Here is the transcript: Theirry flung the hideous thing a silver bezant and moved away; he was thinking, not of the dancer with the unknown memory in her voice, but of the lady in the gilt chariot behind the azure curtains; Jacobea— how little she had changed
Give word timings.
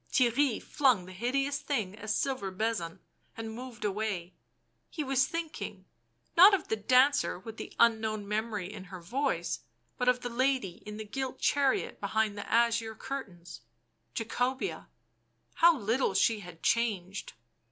Theirry 0.11 0.59
flung 0.59 1.05
the 1.05 1.11
hideous 1.11 1.59
thing 1.59 1.93
a 1.99 2.07
silver 2.07 2.49
bezant 2.51 3.01
and 3.37 3.53
moved 3.53 3.85
away; 3.85 4.33
he 4.89 5.03
was 5.03 5.27
thinking, 5.27 5.85
not 6.35 6.55
of 6.55 6.69
the 6.69 6.75
dancer 6.75 7.37
with 7.37 7.57
the 7.57 7.71
unknown 7.77 8.27
memory 8.27 8.73
in 8.73 8.85
her 8.85 8.99
voice, 8.99 9.59
but 9.99 10.09
of 10.09 10.21
the 10.21 10.29
lady 10.29 10.81
in 10.87 10.97
the 10.97 11.05
gilt 11.05 11.37
chariot 11.37 11.99
behind 12.01 12.35
the 12.35 12.51
azure 12.51 12.95
curtains; 12.95 13.61
Jacobea— 14.15 14.87
how 15.61 15.77
little 15.77 16.15
she 16.15 16.39
had 16.39 16.63
changed 16.63 17.33